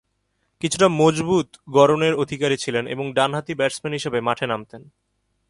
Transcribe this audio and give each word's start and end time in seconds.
কিছুটা 0.61 0.87
মজবুত 0.91 1.47
গড়নের 1.69 2.13
অধিকারী 2.15 2.57
ছিলেন 2.57 2.85
ও 2.93 3.11
ডানহাতি 3.13 3.53
ব্যাটসম্যান 3.55 3.93
হিসেবে 3.93 4.19
মাঠে 4.21 4.45
নামতেন। 4.47 4.81